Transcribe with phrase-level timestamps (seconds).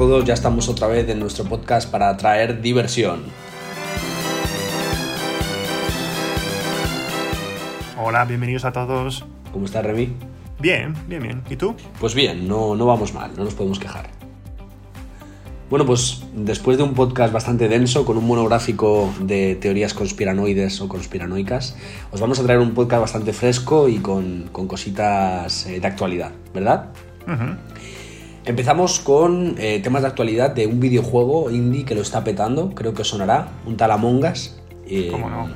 [0.00, 3.20] todos, ya estamos otra vez en nuestro podcast para traer diversión.
[8.02, 9.26] Hola, bienvenidos a todos.
[9.52, 10.08] ¿Cómo estás, Remy?
[10.58, 11.42] Bien, bien, bien.
[11.50, 11.74] ¿Y tú?
[12.00, 14.08] Pues bien, no, no vamos mal, no nos podemos quejar.
[15.68, 20.88] Bueno, pues después de un podcast bastante denso, con un monográfico de teorías conspiranoides o
[20.88, 21.76] conspiranoicas,
[22.10, 26.86] os vamos a traer un podcast bastante fresco y con, cositas eh, de actualidad, ¿verdad?
[28.46, 32.94] Empezamos con eh, temas de actualidad de un videojuego indie que lo está petando, creo
[32.94, 34.56] que sonará, un tal Among Us.
[34.86, 35.48] Eh, ¿Cómo no?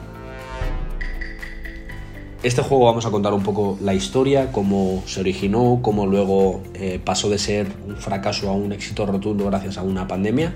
[2.43, 7.01] Este juego vamos a contar un poco la historia, cómo se originó, cómo luego eh,
[7.03, 10.55] pasó de ser un fracaso a un éxito rotundo gracias a una pandemia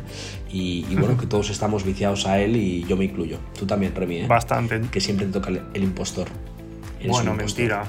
[0.50, 3.38] y, bueno, que todos estamos viciados a él y yo me incluyo.
[3.58, 4.26] Tú también, Remy, ¿eh?
[4.26, 4.82] Bastante.
[4.92, 6.28] Que siempre te toca el, impostor.
[7.08, 7.84] bueno, mentira.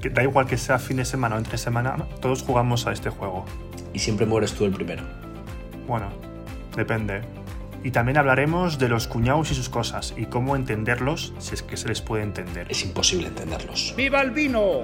[0.00, 3.10] Que da igual que sea fin de semana o entre semana, todos jugamos a este
[3.10, 3.44] juego.
[3.92, 5.02] Y siempre mueres tú el primero.
[5.86, 6.08] Bueno,
[6.76, 7.22] depende.
[7.84, 11.76] Y también hablaremos de los cuñados y sus cosas y cómo entenderlos si es que
[11.76, 12.66] se les puede entender.
[12.70, 13.94] Es imposible entenderlos.
[13.96, 14.82] ¡Viva el vino!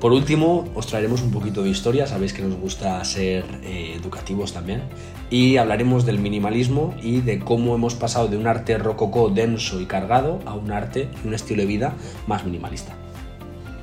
[0.00, 4.54] Por último, os traeremos un poquito de historia, sabéis que nos gusta ser eh, educativos
[4.54, 4.82] también,
[5.28, 9.84] y hablaremos del minimalismo y de cómo hemos pasado de un arte rococó denso y
[9.84, 11.94] cargado a un arte y un estilo de vida
[12.26, 12.94] más minimalista.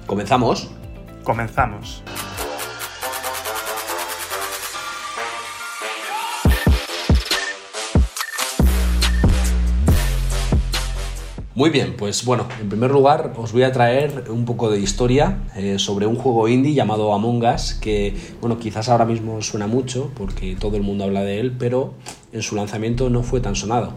[0.08, 0.72] ¿Comenzamos?
[1.24, 2.02] Comenzamos.
[11.58, 15.40] Muy bien, pues bueno, en primer lugar os voy a traer un poco de historia
[15.56, 20.12] eh, sobre un juego indie llamado Among Us, que bueno, quizás ahora mismo suena mucho
[20.16, 21.96] porque todo el mundo habla de él, pero
[22.32, 23.96] en su lanzamiento no fue tan sonado.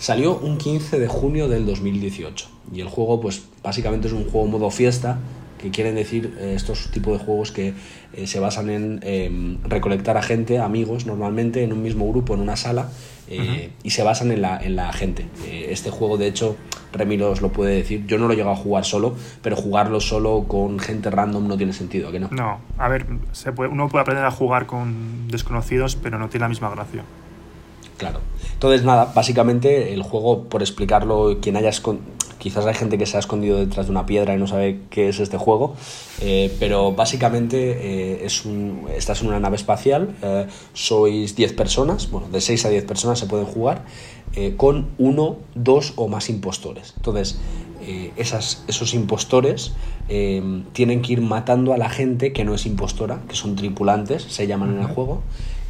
[0.00, 4.48] Salió un 15 de junio del 2018 y el juego pues básicamente es un juego
[4.48, 5.20] modo fiesta
[5.62, 7.74] que quieren decir eh, estos tipos de juegos que
[8.14, 12.40] eh, se basan en em, recolectar a gente, amigos normalmente, en un mismo grupo, en
[12.40, 12.90] una sala,
[13.28, 15.26] eh, y se basan en la, en la gente.
[15.46, 16.56] este juego, de hecho,
[16.92, 20.00] Remy os lo puede decir, yo no lo he llegado a jugar solo, pero jugarlo
[20.00, 22.28] solo con gente random no tiene sentido, ¿que no?
[22.30, 26.44] No, a ver, se puede, uno puede aprender a jugar con desconocidos, pero no tiene
[26.44, 27.02] la misma gracia.
[27.96, 28.20] Claro.
[28.52, 31.70] Entonces, nada, básicamente el juego, por explicarlo, quien haya
[32.38, 35.08] quizás hay gente que se ha escondido detrás de una piedra y no sabe qué
[35.08, 35.74] es este juego,
[36.20, 42.10] eh, pero básicamente eh, es un, estás en una nave espacial, eh, sois 10 personas,
[42.10, 43.84] bueno, de 6 a 10 personas se pueden jugar,
[44.58, 46.92] con uno, dos o más impostores.
[46.96, 47.38] Entonces,
[48.18, 49.72] esas, esos impostores
[50.74, 54.46] tienen que ir matando a la gente que no es impostora, que son tripulantes, se
[54.46, 55.22] llaman en el juego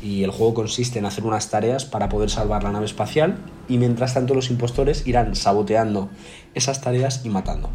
[0.03, 3.79] y el juego consiste en hacer unas tareas para poder salvar la nave espacial y
[3.79, 6.11] mientras tanto los impostores irán saboteando
[6.55, 7.71] esas tareas y matando.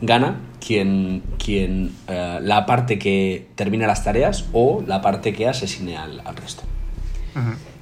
[0.00, 5.96] Gana quien, quien eh, la parte que termina las tareas o la parte que asesine
[5.96, 6.64] al, resto.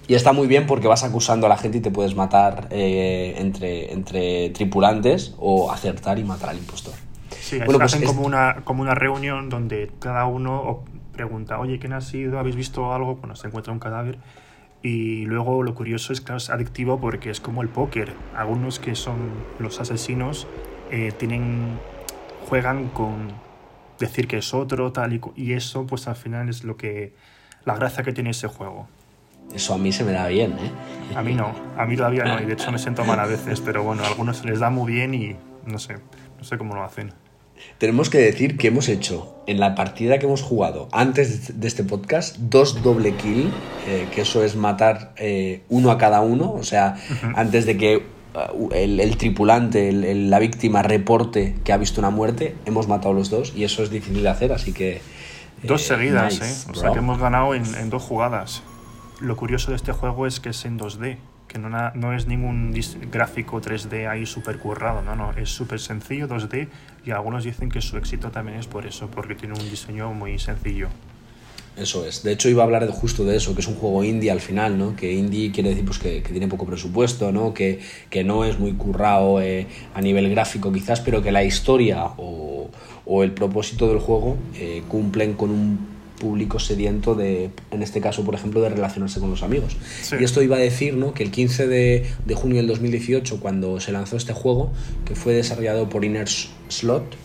[0.07, 3.37] Y está muy bien porque vas acusando a la gente y te puedes matar eh,
[3.39, 6.95] entre, entre tripulantes o acertar y matar al impostor.
[7.41, 10.85] Sí, bueno, pues hacen como, una, como una reunión donde cada uno
[11.15, 12.39] pregunta, oye, ¿quién ha sido?
[12.39, 13.17] ¿Habéis visto algo?
[13.17, 14.19] Bueno, se encuentra un cadáver.
[14.83, 18.13] Y luego lo curioso es que es adictivo porque es como el póker.
[18.37, 19.17] Algunos que son
[19.59, 20.47] los asesinos
[20.91, 21.79] eh, tienen,
[22.49, 23.29] juegan con
[23.99, 27.15] decir que es otro, tal y, y eso pues al final es lo que,
[27.65, 28.87] la gracia que tiene ese juego.
[29.55, 31.17] Eso a mí se me da bien, ¿eh?
[31.17, 33.61] A mí no, a mí todavía no, y de hecho me siento mal a veces,
[33.61, 35.37] pero bueno, a algunos se les da muy bien y
[35.67, 35.99] no sé,
[36.39, 37.24] no sé cómo lo hacen
[37.79, 41.85] tenemos que decir que hemos hecho en la partida que hemos jugado antes de este
[41.85, 43.51] podcast dos doble kill,
[43.87, 46.97] eh, que eso es matar eh, uno a cada uno, o sea,
[47.35, 52.89] antes de que uh, el, tripulante, la víctima reporte que ha visto una muerte, hemos
[52.89, 55.01] matado los dos y eso es difícil de hacer, así que...
[55.63, 56.71] Dos eh, seguidas, ¿eh?
[56.71, 58.63] O sea que hemos ganado en, en dos jugadas.
[59.21, 61.19] Lo curioso de este juego es que es en 2D
[61.55, 62.75] que no, es ningún
[63.13, 66.69] gráfico 3D ahí súper currado, no, no, es súper sencillo 2D
[67.07, 70.39] y algunos dicen que su éxito también es por eso, porque tiene un diseño muy
[70.39, 70.89] sencillo.
[71.77, 72.23] Eso es.
[72.23, 74.79] De hecho, iba a hablar justo de eso, que es un juego indie al final,
[74.79, 74.95] ¿no?
[74.95, 77.53] Que indie quiere decir pues, que, tiene poco presupuesto, ¿no?
[77.53, 77.81] Que,
[78.11, 82.69] que no es muy currado eh, a nivel gráfico quizás, pero que la historia o,
[83.07, 88.25] o el propósito del juego eh, cumplen con un público sediento de, en este caso,
[88.25, 89.77] por ejemplo, de relacionarse con los amigos.
[90.19, 91.15] Y esto iba a decir ¿no?
[91.15, 94.73] que el 15 de, de, junio del 2018, cuando se lanzó este juego,
[95.05, 96.29] que fue desarrollado por Inner
[96.69, 97.17] Slot,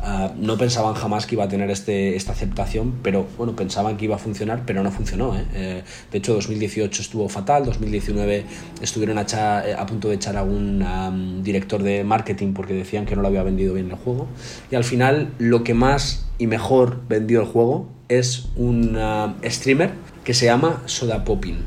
[0.00, 4.04] ah, no pensaban jamás que iba a tener este, esta aceptación, pero bueno, pensaban que
[4.06, 5.36] iba a funcionar, pero no funcionó.
[5.36, 5.44] ¿eh?
[5.54, 8.44] Eh, de hecho, 2018 estuvo fatal, 2019
[8.80, 9.22] estuvieron a,
[9.66, 13.28] eh, a punto de echar a un director de marketing porque decían que no lo
[13.28, 14.28] había vendido bien el juego.
[14.70, 18.98] Y al final, lo que más y mejor vendió el juego es un
[19.44, 19.92] streamer
[20.24, 21.58] que se llama Soda Poppin.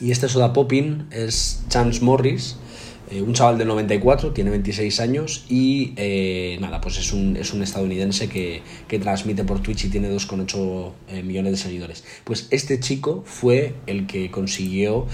[0.00, 2.56] Y este Soda Poppin es Chance Morris,
[3.08, 7.52] eh, un chaval del 94, tiene 26 años y eh, nada, pues es un, es
[7.52, 12.04] un estadounidense que, que, transmite por Twitch y tiene 2,8 eh, millones de seguidores.
[12.24, 15.06] Pues este chico fue el que consiguió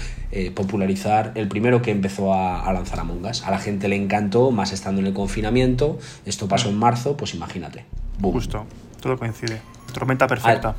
[0.55, 3.43] popularizar, el primero que empezó a, lanzar Among Us.
[3.43, 5.99] A la gente le encantó, más estando en el confinamiento.
[6.25, 7.85] Esto pasó en marzo, pues imagínate.
[8.19, 8.65] Justo,
[9.03, 9.59] todo coincide.
[9.93, 10.75] Tormenta perfecta.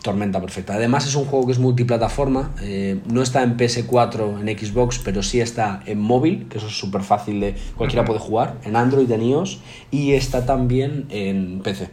[0.00, 0.74] Tormenta perfecta.
[0.74, 5.22] Además es un juego que es multiplataforma, eh, no está en PS4, en Xbox, pero
[5.22, 9.10] sí está en móvil, que eso es súper fácil de cualquiera puede jugar, en Android,
[9.10, 9.60] en iOS,
[9.90, 11.90] y está también en PC.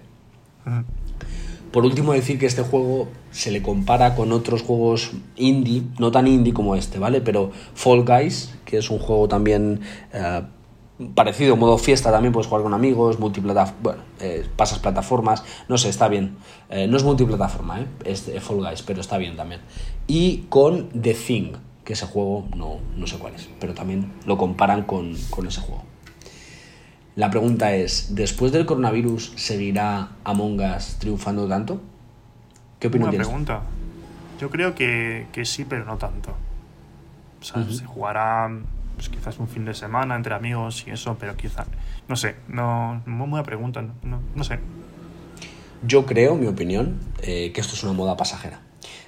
[1.71, 6.27] Por último decir que este juego se le compara con otros juegos indie, no tan
[6.27, 7.21] indie como este, ¿vale?
[7.21, 9.79] Pero Fall Guys, que es un juego también...
[10.13, 10.41] Eh,
[11.13, 15.89] parecido, modo fiesta también puedes jugar con amigos, multiplataforma, bueno, eh, pasas plataformas, no sé,
[15.89, 16.37] está bien.
[16.69, 17.87] Eh, no es multiplataforma, ¿eh?
[18.05, 19.61] es Fall Guys, pero está bien también.
[20.07, 21.53] Y con The Thing,
[21.83, 25.83] que ese juego no, no sé cuál es, pero también lo comparan con, ese juego.
[27.15, 31.81] La pregunta es, ¿después del coronavirus seguirá Among Us triunfando tanto?
[32.79, 33.61] ¿Qué opinión Buena pregunta.
[34.39, 36.31] Yo creo que, sí, pero no tanto.
[37.41, 38.49] O sea, se jugará
[39.01, 41.65] pues quizás un fin de semana entre amigos y eso, pero quizás,
[42.07, 44.59] no sé, no, muy buena pregunta, no, no, sé.
[45.81, 48.61] Yo creo, mi opinión, eh, que esto es una moda pasajera.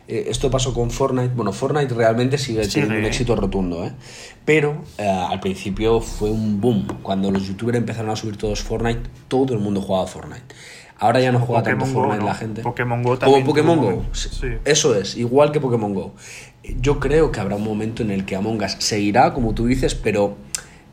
[0.08, 1.36] Eh, esto pasó con Fortnite.
[1.36, 3.92] Bueno, Fortnite realmente sigue, teniendo un éxito rotundo, ¿eh?
[4.46, 6.88] Pero eh, al principio fue un boom.
[7.04, 10.56] Cuando los youtubers empezaron a subir todos Fortnite, todo el mundo jugaba Fortnite.
[11.04, 12.62] Ahora ya no juega tanto Fortnite la gente.
[12.62, 13.42] Pokémon Go también.
[13.42, 14.06] Como Pokémon Go.
[14.64, 16.14] Eso es, igual que Pokémon Go.
[16.80, 19.96] Yo creo que habrá un momento en el que Among Us seguirá, como tú dices,
[19.96, 20.38] pero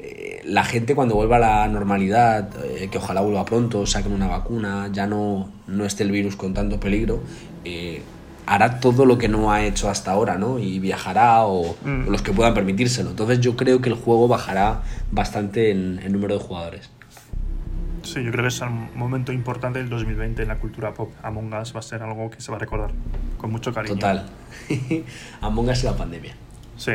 [0.01, 4.27] eh, la gente cuando vuelva a la normalidad, eh, que ojalá vuelva pronto, saquen una
[4.27, 7.21] vacuna, ya no, no esté el virus con tanto peligro,
[7.65, 8.03] eh,
[8.47, 10.59] hará todo lo que no ha hecho hasta ahora, ¿no?
[10.59, 12.09] Y viajará o, mm.
[12.11, 13.11] los que puedan permitírselo.
[13.11, 14.83] Entonces yo creo que el juego bajará
[15.13, 16.91] bastante en, en número de jugadores.
[18.13, 21.13] Sí, yo creo que es un momento importante del 2020 en la cultura pop.
[21.23, 22.91] Among Us va a ser algo que se va a recordar
[23.39, 23.95] con mucho cariño.
[23.95, 24.27] Total.
[25.41, 26.35] Among Us y la pandemia.
[26.77, 26.95] Sí.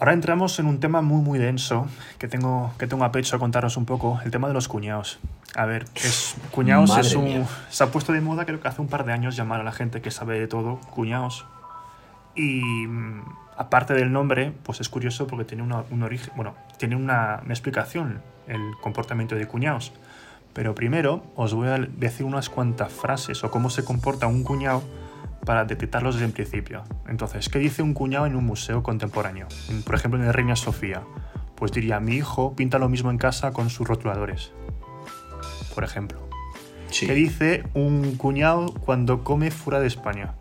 [0.00, 1.86] Ahora entramos en un tema muy muy denso
[2.18, 5.20] que tengo, que tengo a pecho a contaros un poco, el tema de los cuñados.
[5.54, 8.88] A ver, es, cuñados es un, se ha puesto de moda creo que hace un
[8.88, 11.44] par de años llamar a la gente que sabe de todo cuñados.
[12.34, 13.24] Y mm,
[13.58, 17.52] aparte del nombre, pues es curioso porque tiene una, un origen, bueno, tiene una, una,
[17.52, 19.92] explicación el comportamiento de cuñados.
[20.54, 24.82] Pero primero os voy a decir unas cuantas frases o cómo se comporta un cuñado
[25.44, 26.82] para detectarlos desde el principio.
[27.08, 29.48] Entonces, ¿qué dice un cuñado en un museo contemporáneo?
[29.84, 31.02] Por ejemplo, en el Reina Sofía.
[31.54, 34.52] Pues diría, mi hijo pinta lo mismo en casa con sus rotuladores
[35.80, 36.18] por ejemplo.
[36.90, 40.34] ¿Qué dice un cuñado cuando come fuera de España?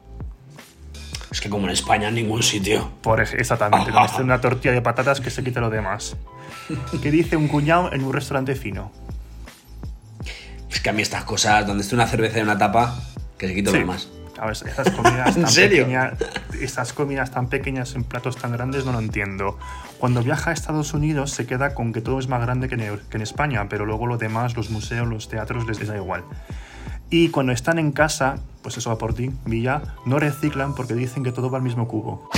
[1.31, 2.91] Es que como en España en ningún sitio.
[3.01, 6.17] Por exactamente, hace una tortilla de patatas que se quita lo demás.
[7.01, 8.91] ¿Qué dice un cuñado en un restaurante fino?
[10.69, 12.99] Es que a mí estas cosas, donde esté una cerveza y una tapa,
[13.37, 14.09] que se quite lo demás.
[14.47, 16.13] Esas comidas tan Pequeñas,
[16.59, 19.57] estas comidas tan pequeñas en platos tan grandes no lo entiendo.
[19.97, 23.21] Cuando viaja a Estados Unidos se queda con que todo es más grande que en,
[23.21, 26.23] España, pero luego lo demás, los museos, los teatros, les da igual.
[27.09, 31.23] Y cuando están en casa, pues eso va por ti, Villa, no reciclan porque dicen
[31.23, 32.29] que todo va al mismo cubo.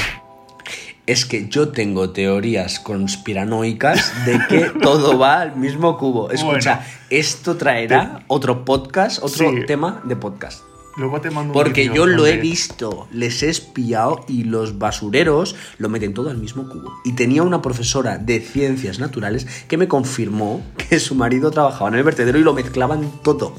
[1.06, 6.32] Es que yo tengo teorías conspiranoicas de que todo va al mismo cubo.
[6.32, 10.71] Escucha, esto traerá otro podcast, otro tema de podcast.
[11.02, 15.90] Luego te mando Porque yo lo he visto, les he espiado y los basureros lo
[15.90, 16.94] meten todo al mismo cubo.
[17.04, 21.96] Y tenía una profesora de ciencias naturales que me confirmó que su marido trabajaba en
[21.96, 23.56] el vertedero y lo mezclaban todo.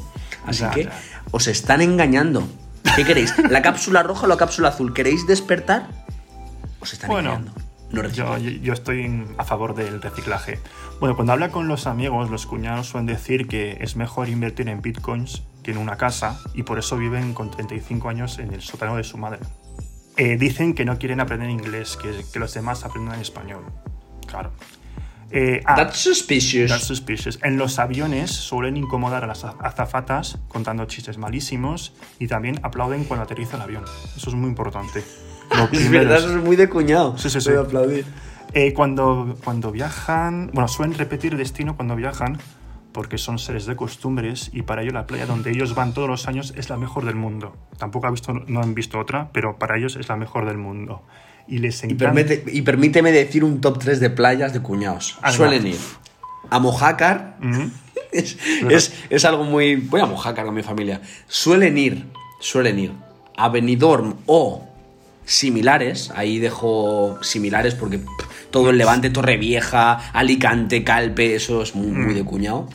[0.46, 0.88] Así que
[1.32, 2.46] os están engañando.
[2.94, 3.34] ¿Qué queréis?
[3.50, 4.94] ¿La cápsula roja o la cápsula azul?
[4.94, 5.88] ¿Queréis despertar?
[6.78, 7.52] Os están engañando.
[8.12, 10.60] yo, yo, estoy a favor del reciclaje.
[11.00, 14.80] Bueno, cuando habla con los amigos, los cuñados suelen decir que es mejor invertir en
[14.80, 19.04] bitcoins tiene una casa y por eso viven con 35 años en el sótano de
[19.04, 19.40] su madre.
[20.16, 23.64] Eh, dicen que no quieren aprender inglés, que, que los demás aprendan español.
[24.26, 24.52] Claro.
[25.34, 26.70] Eh, ah, that's suspicious.
[26.70, 27.38] That's suspicious.
[27.42, 33.24] En los aviones suelen incomodar a las azafatas contando chistes malísimos y también aplauden cuando
[33.24, 33.84] aterriza el avión.
[34.14, 35.02] Eso es muy importante.
[35.72, 37.16] es verdad, eso es muy de cuñado.
[37.16, 37.50] Sí, sí, sí.
[37.52, 38.04] aplaudir.
[38.52, 42.38] Eh, cuando, cuando viajan, bueno, suelen repetir destino cuando viajan
[42.92, 46.28] porque son seres de costumbres y para ellos la playa donde ellos van todos los
[46.28, 47.56] años es la mejor del mundo.
[47.78, 51.02] Tampoco ha visto, no han visto otra, pero para ellos es la mejor del mundo.
[51.48, 51.96] y les y,
[52.52, 55.18] y, permíteme decir un top 3 de playas de cuñados.
[55.30, 55.78] Suelen ir
[56.50, 57.36] a Mojácar.
[58.12, 59.76] es, algo muy...
[59.76, 61.00] Voy a Mojácar con mi familia.
[61.26, 62.06] Suelen ir,
[62.40, 62.92] suelen ir
[63.36, 64.68] a Benidorm o
[65.24, 66.12] similares.
[66.14, 68.00] Ahí dejo similares porque
[68.50, 72.68] todo el Levante, Torrevieja, Alicante, Calpe, eso es muy, muy de cuñado.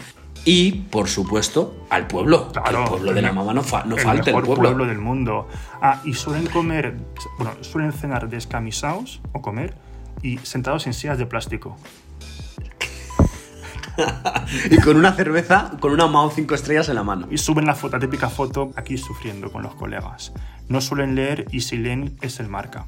[0.46, 2.50] Y, por supuesto, al pueblo.
[2.54, 4.56] Claro, el pueblo de la mamá no, no falta el pueblo.
[4.56, 5.48] pueblo del mundo.
[5.82, 6.96] Ah, y suelen comer,
[7.38, 9.76] bueno, suelen cenar descamisados o comer
[10.22, 11.76] y sentados en sillas de plástico.
[14.72, 17.28] y con una cerveza, con una Mao 5 estrellas en la mano.
[17.30, 20.32] Y suben la foto, la típica foto aquí sufriendo con los colegas.
[20.70, 22.88] No suelen leer y si leen es el marca.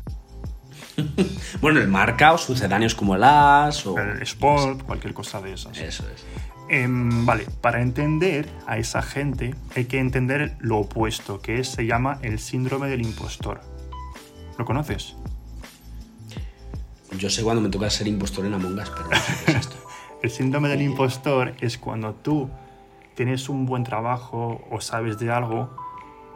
[1.61, 3.97] bueno, el marca o sucedáneos como el As o...
[3.97, 5.77] El Sport, cualquier cosa de esas.
[5.77, 6.25] Eso es.
[6.69, 12.19] Em, vale, para entender a esa gente hay que entender lo opuesto, que se llama
[12.21, 13.61] el síndrome del impostor.
[14.57, 15.15] ¿Lo conoces?
[17.17, 19.57] Yo sé cuando me toca ser impostor en Among Us, pero no sé qué es
[19.57, 19.77] esto.
[20.21, 22.51] el síndrome del impostor es cuando tú
[23.15, 25.75] tienes un buen trabajo o sabes de algo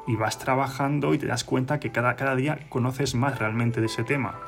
[0.08, 3.88] y vas trabajando y te das cuenta que cada, cada día conoces más realmente de
[3.88, 4.40] ese tema.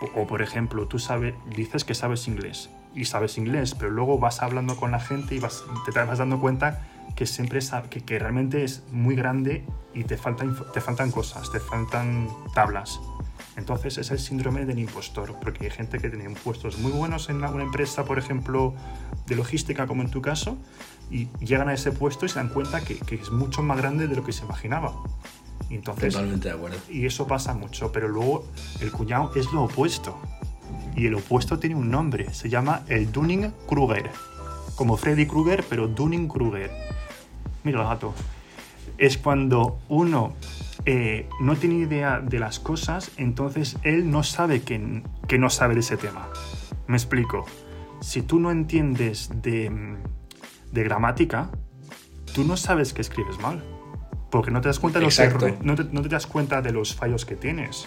[0.00, 4.18] O, o por ejemplo, tú sabes, dices que sabes inglés y sabes inglés, pero luego
[4.18, 8.18] vas hablando con la gente y vas, te vas dando cuenta que siempre que, que
[8.18, 13.00] realmente es muy grande y te faltan, te faltan cosas, te faltan tablas.
[13.56, 17.36] Entonces es el síndrome del impostor, porque hay gente que tiene puestos muy buenos en
[17.36, 18.74] una empresa, por ejemplo,
[19.26, 20.56] de logística como en tu caso,
[21.10, 24.08] y llegan a ese puesto y se dan cuenta que, que es mucho más grande
[24.08, 24.94] de lo que se imaginaba.
[25.70, 26.78] Entonces, Totalmente de acuerdo.
[26.90, 28.46] Y eso pasa mucho, pero luego
[28.80, 30.18] el cuñado es lo opuesto
[30.94, 34.10] y el opuesto tiene un nombre, se llama el Dunning-Kruger,
[34.76, 36.70] como Freddy Krueger, pero Dunning-Kruger.
[37.64, 38.14] Mira el gato.
[38.98, 40.34] Es cuando uno
[40.84, 45.74] eh, no tiene idea de las cosas, entonces él no sabe que, que no sabe
[45.74, 46.28] de ese tema.
[46.86, 47.46] Me explico.
[48.02, 49.70] Si tú no entiendes de,
[50.72, 51.50] de gramática,
[52.34, 53.62] tú no sabes que escribes mal.
[54.30, 56.94] Porque no te das cuenta de los errores, no no te das cuenta de los
[56.94, 57.86] fallos que tienes.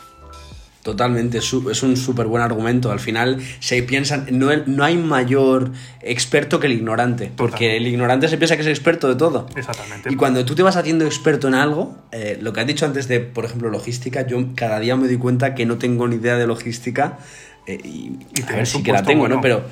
[0.85, 2.91] Totalmente, es un súper buen argumento.
[2.91, 8.27] Al final se piensan, no, no, hay mayor experto que el ignorante, porque el ignorante
[8.27, 9.47] se piensa que es experto de todo.
[9.55, 10.13] Exactamente.
[10.13, 13.07] Y cuando tú te vas haciendo experto en algo, eh, lo que has dicho antes
[13.07, 16.37] de, por ejemplo, logística, yo cada día me doy cuenta que no tengo ni idea
[16.37, 17.17] de logística
[17.65, 19.41] eh, y, a ver si que la tengo, ¿no?
[19.41, 19.63] Pero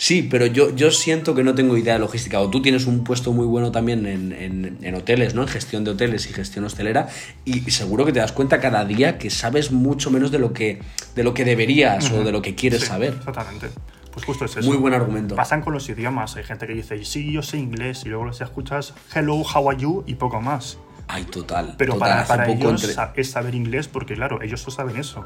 [0.00, 2.40] Sí, pero yo, yo siento que no tengo idea de logística.
[2.40, 5.42] O tú tienes un puesto muy bueno también en, hoteles, ¿no?
[5.42, 7.08] En gestión de hoteles y gestión hostelera.
[7.44, 10.80] Y, seguro que te das cuenta cada día que sabes mucho menos de lo que,
[11.14, 13.12] de lo que deberías o de lo que quieres saber.
[13.18, 13.68] Exactamente.
[14.10, 14.66] Pues justo es eso.
[14.66, 15.36] Muy buen argumento.
[15.36, 16.34] Pasan con los idiomas.
[16.36, 18.04] Hay gente que dice, sí, yo sé inglés.
[18.06, 20.02] Y luego los escuchas, hello, how are you?
[20.06, 20.78] Y poco más.
[21.08, 21.74] Ay, total.
[21.76, 25.22] Pero para, ellos es saber inglés porque, claro, ellos no saben eso.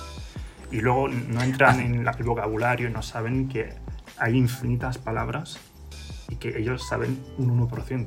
[0.73, 1.85] Y luego no entran ah.
[1.85, 3.73] en el vocabulario, no saben que
[4.19, 5.59] hay infinitas palabras
[6.29, 8.07] y que ellos saben un 1%.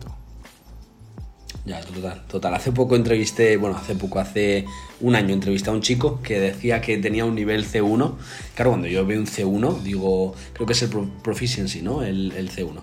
[1.66, 2.56] Ya, total, total.
[2.56, 4.66] Hace poco entrevisté, bueno, hace poco, hace
[5.02, 8.16] un año entrevisté a un chico que decía que tenía un nivel C1.
[8.56, 10.90] Claro, cuando yo veo un C1, digo, creo que es el
[11.22, 12.04] Proficiency, ¿no?
[12.04, 12.82] El, C1.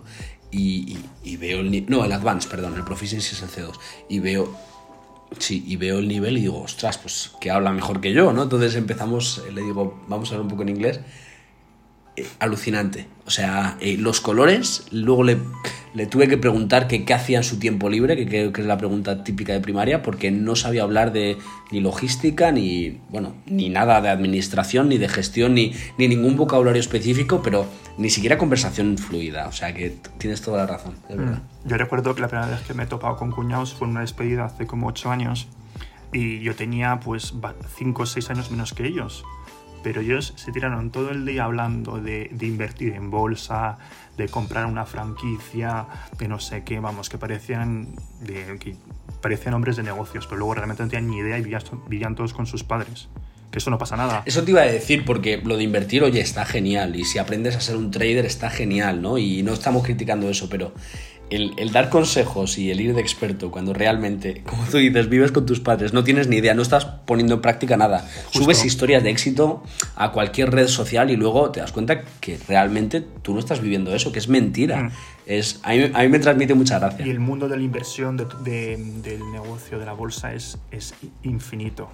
[0.50, 0.98] Y,
[1.38, 3.72] veo el no, el Advanced, perdón, el Proficiency es el C2.
[4.10, 4.54] Y veo,
[5.38, 8.42] sí, y veo el nivel y digo, ostras, pues que habla mejor que yo, ¿no?
[8.42, 11.00] Entonces empezamos, le digo, vamos a hablar un poco en inglés
[12.16, 13.08] eh, alucinante.
[13.26, 15.38] O sea, eh, los colores, luego le,
[15.94, 18.66] le, tuve que preguntar que, qué hacía en su tiempo libre, que creo que es
[18.66, 21.38] la pregunta típica de primaria, porque no sabía hablar de
[21.72, 26.80] ni logística, ni, bueno, ni nada de administración, ni de gestión, ni, ni ningún vocabulario
[26.80, 27.66] específico, pero
[27.98, 29.48] ni siquiera conversación fluida.
[29.48, 31.42] O sea que tienes toda la razón, de verdad.
[31.64, 31.68] Mm.
[31.68, 34.02] Yo recuerdo que la primera vez que me he topado con cuñados fue en una
[34.02, 35.48] despedida hace como ocho años
[36.12, 37.34] y yo tenía pues
[37.76, 39.24] cinco o seis años menos que ellos
[39.84, 43.76] pero ellos se tiraron todo el día hablando de, invertir en bolsa,
[44.16, 45.86] de comprar una franquicia,
[46.18, 47.94] de no sé qué, vamos, que parecían,
[49.20, 52.46] parecían hombres de negocios, pero luego realmente no tenían ni idea y vivían, todos con
[52.46, 53.08] sus padres.
[53.50, 54.22] Que eso no pasa nada.
[54.24, 56.96] Eso te iba a decir, porque lo de invertir, oye, está genial.
[56.96, 59.16] Y si aprendes a ser un trader, está genial, ¿no?
[59.16, 60.72] Y no estamos criticando eso, pero
[61.30, 65.46] el, dar consejos y el ir de experto cuando realmente, como tú dices, vives con
[65.46, 68.08] tus padres, no tienes ni idea, no estás poniendo en práctica nada.
[68.30, 69.62] Subes historias de éxito
[69.96, 73.94] a cualquier red social y luego te das cuenta que realmente tú no estás viviendo
[73.94, 74.82] eso, que es mentira.
[74.82, 74.90] Mm.
[75.26, 77.06] Es, a, mí, me transmite mucha gracia.
[77.06, 81.88] Y el mundo de la inversión, del negocio, de la bolsa es, es infinito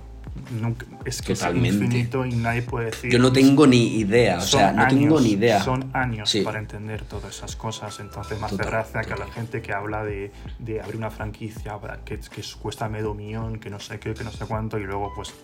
[1.04, 3.10] es que es infinito y nadie puede decir.
[3.10, 5.62] Yo no tengo ni idea, o sea, no tengo ni idea.
[5.62, 9.62] Son años para entender todas esas cosas, entonces más de gracia que a la gente
[9.62, 13.99] que habla de, de abrir una franquicia que, que, cuesta medio millón, que no sé
[13.99, 15.34] qué, que no sé cuánto, y luego pues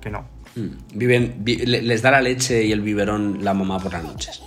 [0.00, 0.24] que no.
[0.56, 4.42] Mm, viven, les da la leche y el biberón la mamá por las noches.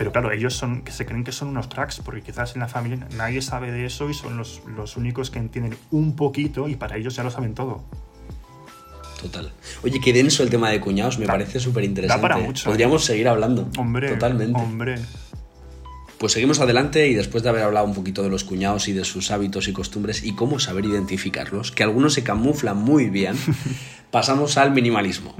[0.00, 2.68] Pero claro, ellos son, que se creen que son unos tracks, porque quizás en la
[2.68, 6.76] familia nadie sabe de eso y son los, los únicos que entienden un poquito y
[6.76, 7.84] para ellos ya lo saben todo.
[9.20, 9.52] Total.
[9.82, 12.22] Oye, qué denso el tema de cuñados, me parece súper interesante.
[12.22, 12.64] para mucho.
[12.64, 13.06] Podríamos ¿eh?
[13.08, 13.68] seguir hablando.
[13.76, 14.58] Hombre, totalmente.
[14.58, 14.98] Hombre.
[16.16, 19.04] Pues seguimos adelante y después de haber hablado un poquito de los cuñados y de
[19.04, 23.36] sus hábitos y costumbres y cómo saber identificarlos, que algunos se camuflan muy bien,
[24.10, 25.34] pasamos al minimalismo.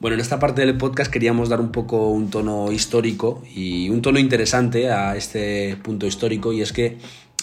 [0.00, 4.00] Bueno, en esta parte del podcast queríamos dar un poco un tono histórico y un
[4.00, 6.96] tono interesante a este punto histórico y es que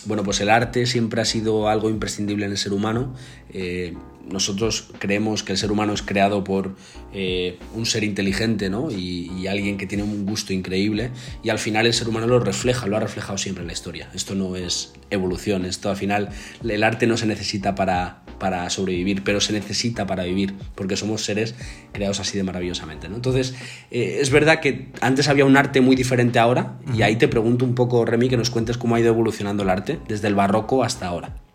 [0.05, 3.13] bueno, pues el arte siempre ha sido algo imprescindible en el ser humano.
[3.53, 3.93] Eh,
[4.31, 6.75] nosotros creemos que el ser humano es creado por
[7.13, 8.91] eh, un ser inteligente ¿no?
[8.91, 12.85] y, alguien que tiene un gusto increíble y al final el ser humano lo refleja,
[12.85, 14.09] lo ha reflejado siempre en la historia.
[14.13, 16.29] Esto no es evolución, esto al final
[16.67, 21.23] el arte no se necesita para, para sobrevivir, pero se necesita para vivir porque somos
[21.23, 21.55] seres
[21.93, 23.07] creados así de maravillosamente.
[23.07, 23.15] ¿no?
[23.15, 23.55] Entonces,
[23.89, 27.63] eh, es verdad que antes había un arte muy diferente ahora y ahí te pregunto
[27.63, 30.83] un poco, Remy, que nos cuentes cómo ha ido evolucionando el arte desde el barroco
[30.83, 31.46] hasta ahora.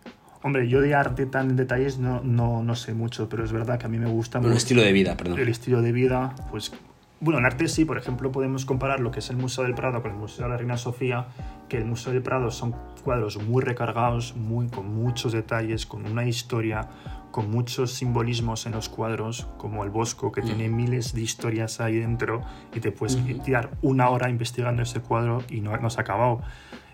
[0.43, 3.79] Hombre, yo de arte tan en detalles no, no, no sé mucho, pero es verdad
[3.79, 4.39] que a mí me gusta.
[4.39, 5.39] El estilo de vida, perdón.
[5.39, 6.73] El estilo de vida, pues.
[7.21, 10.03] Bueno, en arte sí, por ejemplo, podemos comparar lo que es el Museo del Prado
[10.03, 11.29] con el Museo de la Reina Sofía,
[11.69, 16.27] que el Museo del Prado son cuadros muy recargados, muy, con muchos detalles, con una
[16.27, 16.89] historia,
[17.31, 20.75] con muchos simbolismos en los cuadros, como el Bosco, que tiene mm.
[20.75, 22.43] miles de historias ahí dentro
[22.75, 26.41] y te puedes tirar una hora investigando ese cuadro y no, no se ha acabado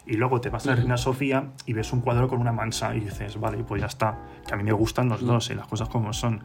[0.09, 2.95] y luego te vas a la Reina Sofía y ves un cuadro con una mancha
[2.97, 5.67] y dices, vale, pues ya está, que a mí me gustan los dos y las
[5.67, 6.43] cosas como son.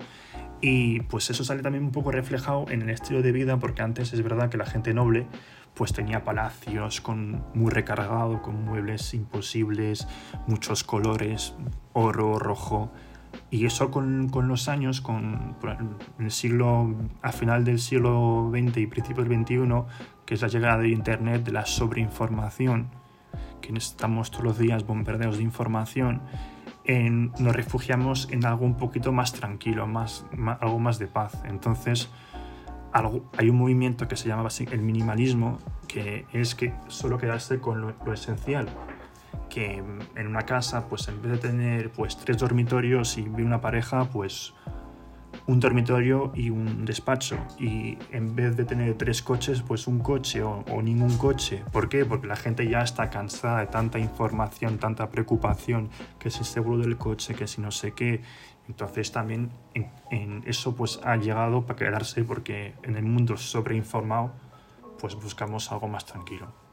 [0.59, 4.11] Y pues eso sale también un poco reflejado en el estilo de vida, porque antes
[4.11, 5.27] es verdad que la gente noble
[5.73, 10.07] pues tenía palacios con, muy recargado, con muebles imposibles,
[10.45, 11.55] muchos colores,
[11.93, 12.91] oro, rojo.
[13.49, 15.55] Y eso con, con los años, con
[16.19, 19.57] el siglo, a final del siglo XX y principios del XXI,
[20.25, 22.89] que es la llegada de Internet, de la sobreinformación,
[23.63, 26.21] que estamos todos los días bombardeados de información,
[26.85, 30.25] nos refugiamos en algo un poquito más tranquilo, más,
[30.59, 31.41] algo más de paz.
[31.45, 32.09] Entonces,
[32.91, 37.81] algo, hay un movimiento que se llama el minimalismo, que es que solo quedarse con
[37.81, 38.67] lo, lo, esencial.
[39.49, 39.83] Que
[40.15, 44.53] en una casa, pues en vez de tener pues, tres dormitorios y una pareja, pues
[45.45, 50.41] un dormitorio y un despacho y en vez de tener tres coches pues un coche
[50.41, 52.05] o, ningún coche ¿por qué?
[52.05, 56.97] porque la gente ya está cansada de tanta información tanta preocupación que si seguro del
[56.97, 58.21] coche que si no sé qué
[58.69, 64.31] entonces también en, eso pues ha llegado para quedarse porque en el mundo sobreinformado
[64.99, 66.63] pues buscamos algo más tranquilo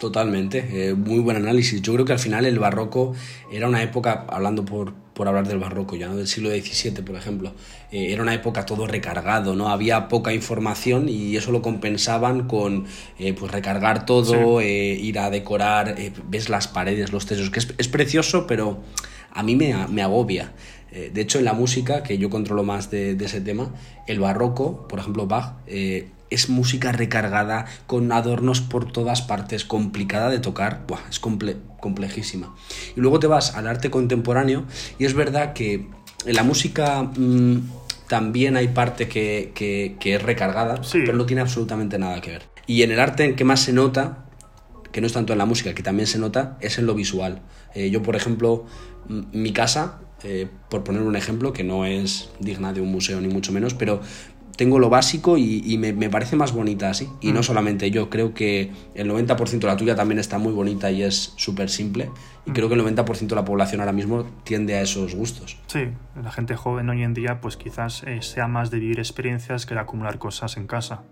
[0.00, 1.80] Totalmente, eh, muy buen análisis.
[1.80, 3.14] Yo creo que al final el barroco
[3.50, 7.14] era una época, hablando por, por hablar del barroco, ya no del siglo XVII, por
[7.16, 7.52] ejemplo,
[7.92, 9.68] eh, era una época todo recargado, ¿no?
[9.68, 12.86] Había poca información y eso lo compensaban con
[13.18, 15.96] eh, pues recargar todo, ir a decorar,
[16.28, 18.82] ves las paredes, los techos, que es, precioso, pero
[19.30, 20.52] a mí me, me agobia.
[20.90, 23.74] De hecho, en la música, que yo controlo más de, de, ese tema,
[24.06, 25.56] el barroco, por ejemplo, Bach,
[26.30, 32.54] es música recargada, con adornos por todas partes, complicada de tocar, es complejísima.
[32.96, 34.64] Y luego te vas al arte contemporáneo
[34.98, 35.86] y es verdad que
[36.26, 37.58] en la música mm,
[38.08, 42.42] también hay parte que, es recargada, pero no tiene absolutamente nada que ver.
[42.66, 44.24] Y en el arte en que más se nota,
[44.92, 47.42] que no es tanto en la música, que también se nota, es en lo visual.
[47.74, 48.64] Eh, yo, por ejemplo,
[49.08, 53.28] mi casa, eh, por poner un ejemplo, que no es digna de un museo ni
[53.28, 54.00] mucho menos, pero
[54.56, 57.08] tengo lo básico y, me, parece más bonita así.
[57.20, 57.42] Y no mm.
[57.42, 61.34] solamente yo, creo que el 90% de la tuya también está muy bonita y es
[61.36, 62.10] súper simple.
[62.46, 65.58] Y creo que el 90% de la población ahora mismo tiende a esos gustos.
[65.66, 65.88] Sí,
[66.22, 69.74] la gente joven hoy en día pues quizás eh, sea más de vivir experiencias que
[69.74, 71.02] de acumular cosas en casa.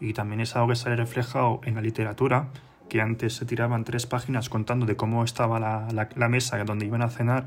[0.00, 2.48] Y también es algo que sale reflejado en la literatura,
[2.88, 6.86] que antes se tiraban tres páginas contando de cómo estaba la, la, la mesa donde
[6.86, 7.46] iban a cenar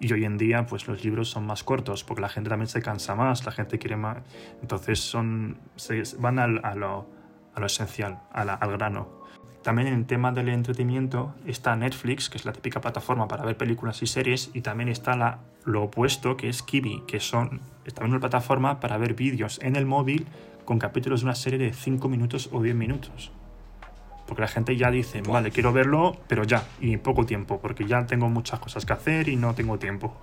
[0.00, 2.82] y hoy en día, pues los libros son más cortos, porque la gente también se
[2.82, 4.18] cansa más, la gente quiere más.
[4.62, 7.06] Entonces son, se van al, a, lo,
[7.54, 9.18] a, lo, esencial, al grano.
[9.62, 13.56] También en el tema del entretenimiento está Netflix, que es la típica plataforma para ver
[13.56, 17.60] películas y series, y también está la, lo opuesto, que es Kiwi, que son
[17.94, 20.26] también una plataforma para ver vídeos en el móvil
[20.64, 23.32] con capítulos de una serie de 5 minutos o 10 minutos.
[24.28, 28.04] Porque la gente ya dice, vale, quiero verlo, pero ya, y poco tiempo, porque ya
[28.06, 30.14] tengo muchas cosas que hacer y no tengo tiempo.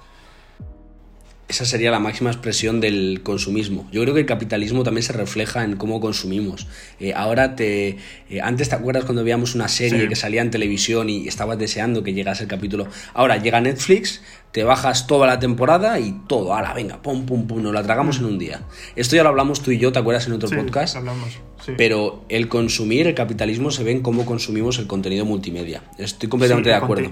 [1.48, 3.88] Esa sería la máxima expresión del consumismo.
[3.92, 6.68] Yo creo que el capitalismo también se refleja en cómo consumimos.
[7.00, 7.98] Eh, ahora te.
[8.30, 12.02] Eh, antes te acuerdas cuando veíamos una serie que salía en televisión y estabas deseando
[12.02, 12.88] que llegase el capítulo.
[13.14, 16.52] Ahora llega Netflix, te bajas toda la temporada y todo.
[16.52, 18.62] Ahora, venga, pum, pum, pum, nos la tragamos en un día.
[18.96, 20.96] Esto ya lo hablamos tú y yo, ¿te acuerdas en otro podcast?
[20.96, 21.40] Hablamos,
[21.78, 25.84] Pero el consumir, el capitalismo se ve en cómo consumimos el contenido multimedia.
[26.00, 27.12] Estoy completamente de acuerdo.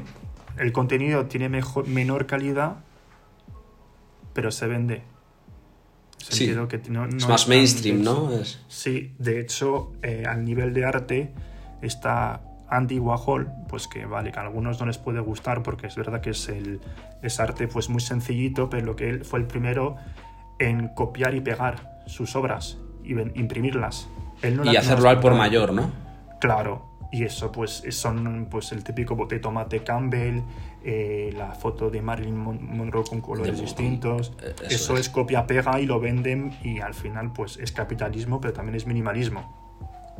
[0.58, 2.78] el contenido tiene mejor, menor calidad
[4.34, 5.04] pero se vende.
[6.18, 6.56] Sí.
[6.70, 8.30] Que no, es más mainstream, ¿no?
[8.68, 11.34] Sí, de hecho, eh, al nivel de arte
[11.82, 15.96] está Andy Warhol, pues que vale, que a algunos no les puede gustar porque es
[15.96, 16.80] verdad que es, el,
[17.22, 19.98] es arte pues muy sencillito, pero lo que él fue el primero
[20.60, 24.08] en copiar y pegar sus obras y imprimirlas.
[24.42, 25.92] y hacerlo al por mayor, ¿no?
[26.40, 30.42] Claro, y eso pues son pues el típico bote de tomate Campbell,
[30.84, 34.34] eh, la foto de Marilyn Monroe con colores distintos.
[34.42, 35.10] Eh, eso, es.
[35.10, 39.62] copia-pega y lo venden y al final pues es capitalismo, pero también es minimalismo.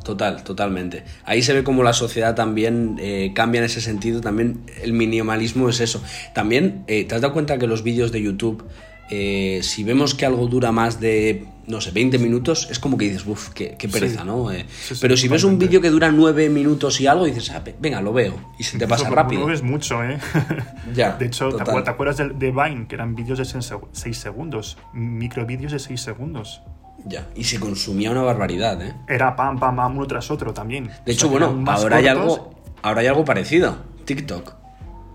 [0.04, 1.04] Total, totalmente.
[1.26, 4.22] Ahí se ve como la sociedad también eh, cambia en ese sentido.
[4.22, 6.04] También el minimalismo es eso.
[6.36, 8.64] También, ¿te has dado cuenta que los vídeos de YouTube
[9.10, 13.06] eh, si vemos que algo dura más de, no sé, 20 minutos, es como que
[13.06, 14.52] dices, uff, qué, pereza, ¿no?
[14.52, 14.66] Eh,
[15.00, 18.14] pero si ves un vídeo que dura 9 minutos y alro, dices, ah, venga, lo
[18.14, 18.36] veo.
[18.60, 19.48] Y se te pasa rápido.
[19.48, 20.20] No es mucho, ¿eh?
[20.94, 21.14] ya.
[21.14, 22.88] De hecho, ¿te acuerdas de, de, Vine?
[22.88, 24.78] Que eran vídeos de 6 segundos.
[24.94, 26.62] Microvídeos de 6 segundos.
[27.06, 28.94] Ya, y se consumía una barbaridad, ¿eh?
[29.08, 30.90] Era pam, pam, pam, uno tras otro también.
[31.06, 33.78] De hecho, bueno, ahora hay, algo, ahora hay algo parecido.
[34.06, 34.63] TikTok.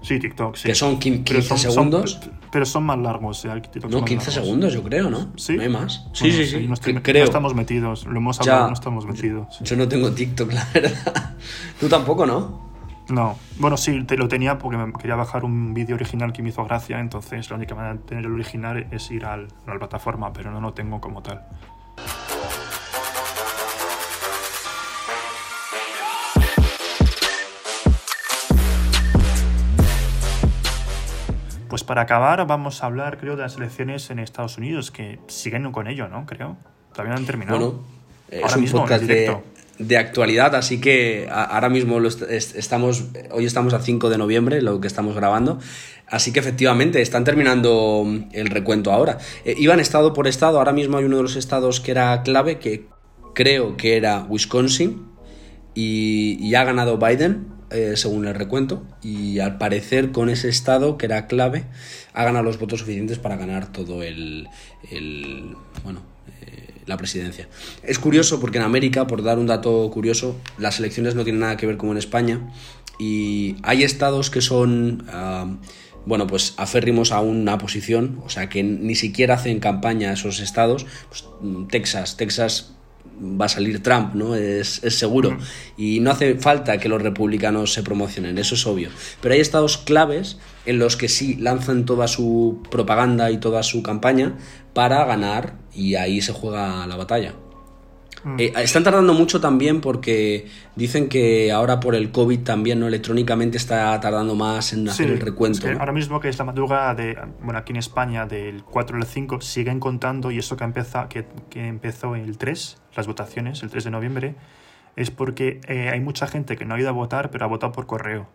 [0.03, 0.69] Sí, TikTok, sí.
[0.69, 2.21] Que son 15 segundos.
[2.51, 5.33] pero son más largos, o No, 15 segundos, yo creo, ¿no?
[5.37, 5.57] Sí.
[5.57, 6.07] No hay más.
[6.13, 6.67] Sí, sí, sí.
[6.67, 7.25] No, creo.
[7.25, 8.07] estamos metidos.
[8.07, 9.59] Lo hemos hablado, no estamos metidos.
[9.61, 11.35] Yo no tengo TikTok, la verdad.
[11.81, 12.69] Tú tampoco, ¿no?
[13.09, 13.37] No.
[13.59, 16.65] Bueno, sí, te lo tenía porque me quería bajar un vídeo original que me hizo
[16.65, 17.01] gracia.
[17.01, 20.51] Entonces, la única manera de tener el original es ir al, a la plataforma, pero
[20.51, 21.43] no lo tengo como tal.
[31.79, 35.71] Pues para acabar vamos a hablar, creo, de las elecciones en Estados Unidos, que siguen
[35.71, 36.27] con ello, ¿no?
[36.27, 36.57] Creo.
[36.91, 37.57] Todavía no han terminado.
[37.57, 37.85] Bueno,
[38.29, 44.19] es un podcast de, actualidad, así que ahora mismo estamos, hoy estamos a 5 de
[44.19, 45.61] noviembre, lo que estamos grabando,
[46.09, 49.19] así que efectivamente están terminando el recuento ahora.
[49.45, 52.59] Eh, iban estado por estado, ahora mismo hay uno de los estados que era clave,
[52.59, 52.89] que
[53.37, 55.07] creo que era Wisconsin,
[55.77, 61.07] y ha ganado Biden, eh, según el recuento, y al parecer con ese estado, que
[61.07, 61.65] era clave,
[62.13, 64.49] ha ganado los votos suficientes para ganar todo el,
[65.85, 66.03] bueno,
[66.41, 67.49] eh, la presidencia.
[67.83, 71.57] Es curioso porque en América, por dar un dato curioso, las elecciones no tienen nada
[71.57, 72.53] que ver como en España,
[72.99, 75.05] y hay estados que son...
[75.09, 75.57] Ah,
[76.07, 80.87] bueno, pues aférrimos a una posición, o sea que ni siquiera hacen campaña esos estados.
[81.11, 81.27] Pues,
[81.69, 82.73] Texas, Texas
[83.21, 84.35] va a salir Trump, ¿no?
[84.35, 85.39] Es, seguro.
[85.77, 88.91] Y no hace falta que los republicanos se promocionen, eso es obvio.
[89.21, 93.83] Pero hay estados claves en los que sí lanzan toda su propaganda y toda su
[93.83, 94.37] campaña
[94.75, 97.35] para ganar y ahí se juega la batalla.
[98.29, 98.41] Mm.
[98.41, 102.89] Eh, están tardando mucho también porque dicen que ahora por el COVID también, ¿no?
[102.89, 105.67] Electrónicamente está tardando más en hacer el recuento.
[105.79, 109.41] Ahora mismo que es la madrugada de, bueno, aquí en España del 4 al 5,
[109.41, 113.85] siguen contando y eso que, empezó, que, que empezó el 3, las votaciones, el 3
[113.85, 114.35] de noviembre,
[114.97, 117.73] es porque eh, hay mucha gente que no ha ido a votar, pero ha votado
[117.73, 118.29] por correo.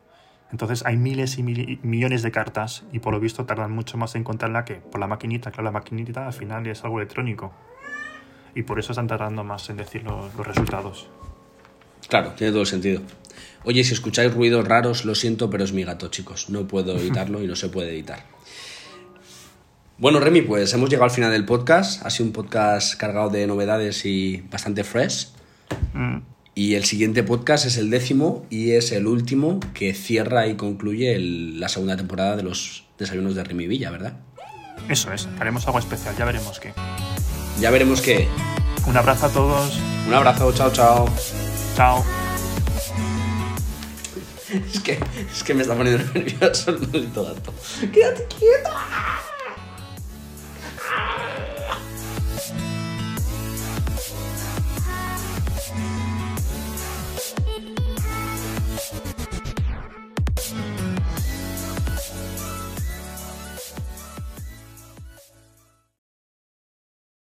[0.52, 4.24] Entonces hay miles y millones de cartas y por lo visto tardan mucho más en
[4.24, 5.50] contarla que por la maquinita.
[5.50, 7.52] Claro, la maquinita al final es algo electrónico
[8.56, 11.08] y por eso están tardando más en decir los, resultados.
[12.08, 13.02] Claro, tiene todo el sentido.
[13.64, 16.50] Oye, si escucháis ruidos raros, lo siento, pero es mi gato, chicos.
[16.50, 18.26] No puedo evitarlo y no se puede editar.
[19.98, 22.06] Bueno, Remy, pues hemos llegado al final del podcast.
[22.06, 25.30] Ha sido un podcast cargado de novedades y bastante fresh.
[25.94, 26.18] Mm.
[26.56, 31.18] Y el siguiente podcast es el décimo y es el último que cierra y concluye
[31.18, 34.20] la segunda temporada de los desayunos de Remy Villa, ¿verdad?
[34.90, 36.74] Eso es, haremos algo especial, ya veremos qué.
[37.64, 38.28] Ya veremos qué.
[38.88, 39.80] Un abrazo a todos.
[40.06, 41.08] Un abrazo, chao, chao.
[41.78, 42.04] Chao.
[44.70, 45.00] Es que,
[45.32, 47.54] es que me está poniendo nervioso el maldito dato.
[47.94, 49.33] ¡Quédate quieta!